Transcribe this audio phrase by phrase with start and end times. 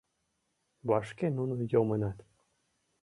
[0.87, 2.17] Вашке нуно йомынат.